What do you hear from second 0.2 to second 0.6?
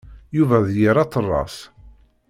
Yuba